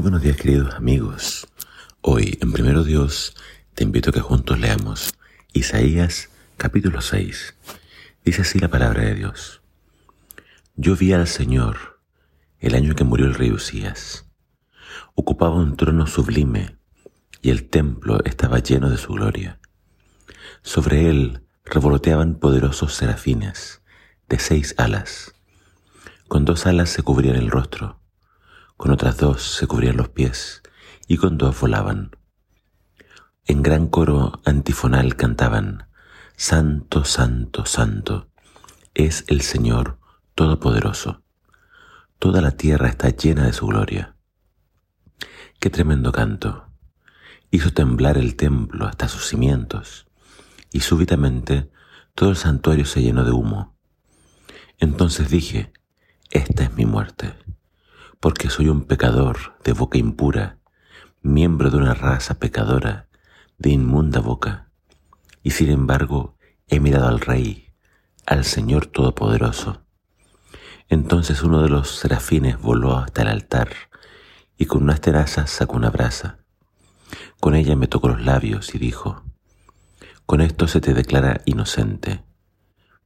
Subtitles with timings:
[0.00, 1.48] Buenos días queridos amigos.
[2.02, 3.34] Hoy en Primero Dios
[3.74, 5.12] te invito a que juntos leamos
[5.52, 7.56] Isaías capítulo 6.
[8.24, 9.60] Dice así la palabra de Dios.
[10.76, 12.00] Yo vi al Señor
[12.60, 14.26] el año que murió el rey Usías.
[15.16, 16.78] Ocupaba un trono sublime
[17.42, 19.58] y el templo estaba lleno de su gloria.
[20.62, 23.82] Sobre él revoloteaban poderosos serafines
[24.28, 25.34] de seis alas.
[26.28, 28.00] Con dos alas se cubrían el rostro,
[28.78, 30.62] con otras dos se cubrían los pies
[31.08, 32.12] y con dos volaban.
[33.44, 35.88] En gran coro antifonal cantaban,
[36.36, 38.30] Santo, Santo, Santo,
[38.94, 39.98] es el Señor
[40.36, 41.24] Todopoderoso.
[42.20, 44.14] Toda la tierra está llena de su gloria.
[45.58, 46.68] Qué tremendo canto.
[47.50, 50.06] Hizo temblar el templo hasta sus cimientos,
[50.72, 51.68] y súbitamente
[52.14, 53.76] todo el santuario se llenó de humo.
[54.78, 55.72] Entonces dije,
[56.30, 57.34] esta es mi muerte,
[58.20, 60.58] porque soy un pecador de boca impura,
[61.22, 63.08] miembro de una raza pecadora,
[63.58, 64.70] de inmunda boca,
[65.42, 67.72] y sin embargo he mirado al Rey,
[68.26, 69.82] al Señor Todopoderoso.
[70.88, 73.70] Entonces uno de los serafines voló hasta el altar,
[74.56, 76.38] y con unas tenazas sacó una brasa.
[77.38, 79.22] Con ella me tocó los labios y dijo,
[80.26, 82.24] Con esto se te declara inocente,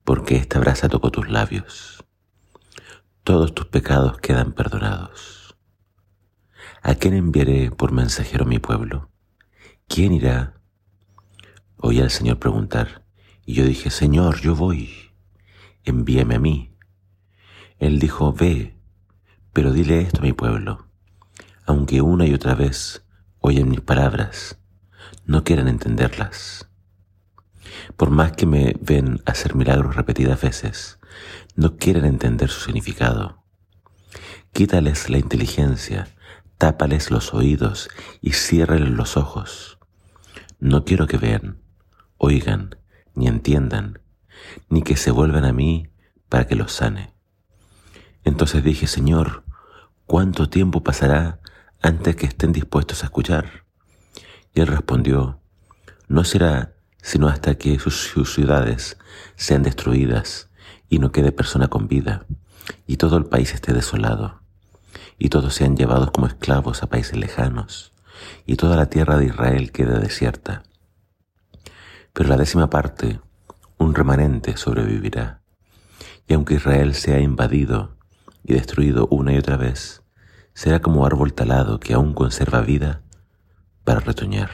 [0.04, 2.01] porque esta brasa tocó tus labios
[3.24, 5.56] todos tus pecados quedan perdonados.
[6.82, 9.10] ¿A quién enviaré por mensajero mi pueblo?
[9.86, 10.60] ¿Quién irá?
[11.76, 13.04] Oí al Señor preguntar,
[13.46, 15.12] y yo dije, Señor, yo voy,
[15.84, 16.76] envíame a mí.
[17.78, 18.76] Él dijo, ve,
[19.52, 20.88] pero dile esto a mi pueblo,
[21.64, 23.06] aunque una y otra vez
[23.38, 24.58] oyen mis palabras,
[25.26, 26.68] no quieran entenderlas.
[27.96, 30.98] Por más que me ven hacer milagros repetidas veces,
[31.54, 33.44] no quieren entender su significado.
[34.52, 36.08] Quítales la inteligencia,
[36.58, 37.88] tápales los oídos
[38.20, 39.78] y ciérrales los ojos.
[40.60, 41.62] No quiero que vean,
[42.18, 42.76] oigan,
[43.14, 44.00] ni entiendan,
[44.68, 45.88] ni que se vuelvan a mí
[46.28, 47.12] para que los sane.
[48.24, 49.44] Entonces dije, Señor,
[50.06, 51.40] ¿cuánto tiempo pasará
[51.80, 53.64] antes que estén dispuestos a escuchar?
[54.54, 55.40] Y él respondió,
[56.08, 58.96] no será sino hasta que sus, ciudades
[59.34, 60.48] sean destruidas
[60.88, 62.26] y no quede persona con vida,
[62.86, 64.42] y todo el país esté desolado,
[65.18, 67.92] y todos sean llevados como esclavos a países lejanos,
[68.46, 70.62] y toda la tierra de Israel quede desierta.
[72.12, 73.20] Pero la décima parte,
[73.78, 75.42] un remanente sobrevivirá,
[76.26, 77.96] y aunque Israel sea invadido
[78.44, 80.02] y destruido una y otra vez,
[80.54, 83.02] será como árbol talado que aún conserva vida
[83.84, 84.50] para retoñar.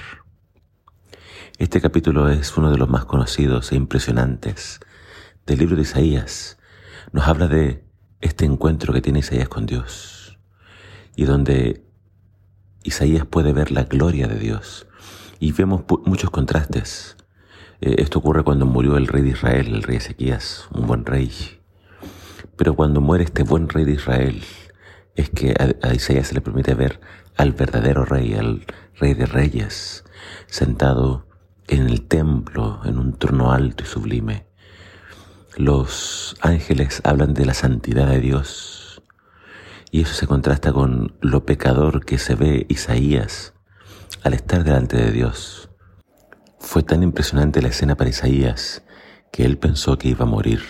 [1.59, 4.81] Este capítulo es uno de los más conocidos e impresionantes
[5.49, 6.59] del libro de Isaías.
[7.11, 7.83] Nos habla de
[8.21, 10.39] este encuentro que tiene Isaías con Dios
[11.17, 11.85] y donde
[12.85, 14.87] Isaías puede ver la gloria de Dios.
[15.41, 17.17] Y vemos muchos contrastes.
[17.81, 21.33] Eh, esto ocurre cuando murió el rey de Israel, el rey Ezequías, un buen rey.
[22.57, 24.43] Pero cuando muere este buen rey de Israel,
[25.15, 27.01] es que a Isaías se le permite ver
[27.37, 28.67] al verdadero rey, al
[28.97, 30.05] rey de reyes,
[30.47, 31.27] sentado
[31.69, 34.48] en el templo, en un trono alto y sublime.
[35.59, 39.03] Los ángeles hablan de la santidad de Dios
[39.91, 43.55] y eso se contrasta con lo pecador que se ve Isaías
[44.23, 45.69] al estar delante de Dios.
[46.61, 48.85] Fue tan impresionante la escena para Isaías
[49.33, 50.63] que él pensó que iba a morir.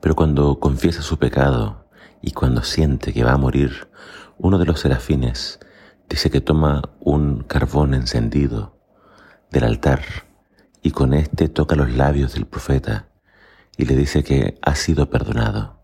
[0.00, 1.90] Pero cuando confiesa su pecado
[2.22, 3.90] y cuando siente que va a morir,
[4.38, 5.60] uno de los serafines
[6.08, 8.78] dice que toma un carbón encendido
[9.50, 10.00] del altar
[10.82, 13.07] y con éste toca los labios del profeta
[13.78, 15.80] y le dice que ha sido perdonado.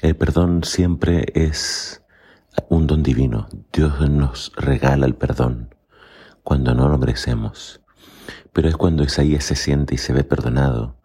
[0.00, 2.02] El perdón siempre es
[2.70, 3.48] un don divino.
[3.70, 5.74] Dios nos regala el perdón
[6.42, 7.82] cuando no lo merecemos.
[8.52, 10.96] Pero es cuando Isaías se siente y se ve perdonado,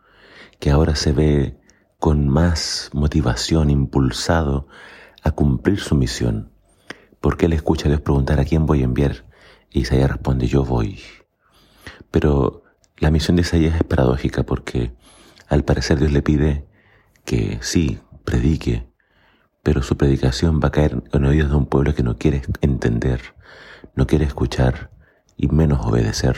[0.60, 1.60] que ahora se ve
[2.00, 4.68] con más motivación, impulsado
[5.24, 6.54] a cumplir su misión.
[7.20, 9.26] Porque él escucha a Dios preguntar a quién voy a enviar.
[9.70, 11.02] Y Isaías responde, yo voy.
[12.12, 12.64] Pero
[12.98, 14.94] la misión de Isaías es paradójica porque
[15.52, 16.66] al parecer Dios le pide
[17.26, 18.88] que sí, predique,
[19.62, 23.36] pero su predicación va a caer en oídos de un pueblo que no quiere entender,
[23.94, 24.92] no quiere escuchar
[25.36, 26.38] y menos obedecer.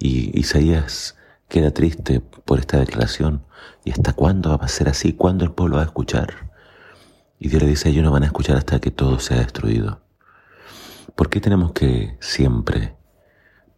[0.00, 1.16] Y Isaías
[1.48, 3.46] queda triste por esta declaración.
[3.84, 5.12] ¿Y hasta cuándo va a ser así?
[5.12, 6.50] ¿Cuándo el pueblo va a escuchar?
[7.38, 10.02] Y Dios le dice, ellos no van a escuchar hasta que todo sea destruido.
[11.14, 12.96] ¿Por qué tenemos que siempre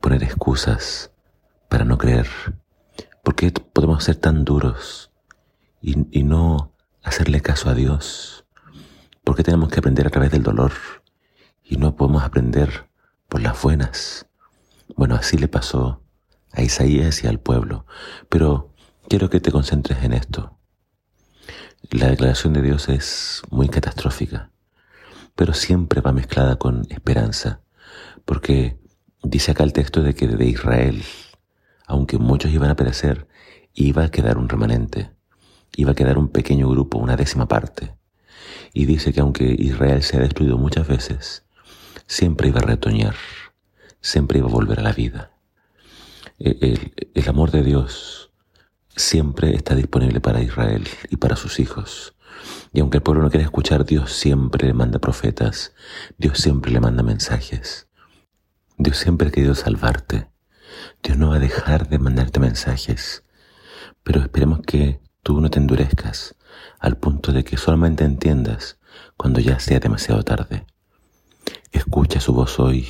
[0.00, 1.12] poner excusas
[1.68, 2.26] para no creer?
[3.24, 5.10] ¿Por qué podemos ser tan duros
[5.82, 6.72] y, y no
[7.02, 8.44] hacerle caso a Dios?
[9.24, 10.72] ¿Por qué tenemos que aprender a través del dolor
[11.64, 12.88] y no podemos aprender
[13.28, 14.26] por las buenas.
[14.96, 16.02] Bueno, así le pasó
[16.52, 17.86] a Isaías y al pueblo,
[18.28, 18.72] pero
[19.08, 20.58] quiero que te concentres en esto.
[21.90, 24.50] La declaración de Dios es muy catastrófica,
[25.34, 27.62] pero siempre va mezclada con esperanza,
[28.24, 28.78] porque
[29.22, 31.02] dice acá el texto de que de Israel,
[31.86, 33.28] aunque muchos iban a perecer,
[33.74, 35.10] iba a quedar un remanente,
[35.76, 37.94] iba a quedar un pequeño grupo, una décima parte.
[38.72, 41.44] Y dice que aunque Israel se ha destruido muchas veces,
[42.06, 43.14] siempre iba a retoñar,
[44.00, 45.32] siempre iba a volver a la vida.
[46.38, 48.32] El, el, amor de Dios
[48.96, 52.14] siempre está disponible para Israel y para sus hijos.
[52.72, 55.74] Y aunque el pueblo no quiera escuchar, Dios siempre le manda profetas,
[56.18, 57.88] Dios siempre le manda mensajes.
[58.76, 60.33] Dios siempre ha querido salvarte.
[61.04, 63.24] Dios no va a dejar de mandarte mensajes.
[64.02, 66.34] Pero esperemos que tú no te endurezcas
[66.80, 68.78] al punto de que solamente entiendas
[69.16, 70.66] cuando ya sea demasiado tarde.
[71.72, 72.88] Escucha su voz hoy,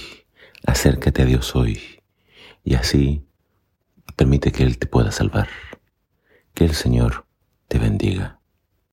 [0.65, 2.03] acércate a Dios hoy
[2.63, 3.27] y así
[4.15, 5.49] permite que Él te pueda salvar.
[6.55, 7.27] Que el Señor
[7.67, 8.34] te bendiga.